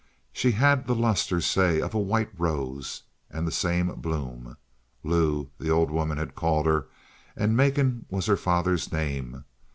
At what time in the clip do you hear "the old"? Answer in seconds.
5.59-5.91